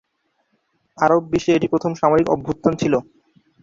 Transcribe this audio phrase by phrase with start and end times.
[0.97, 2.93] আরব বিশ্বে এটি প্রথম সামরিক অভ্যুত্থান ছিল।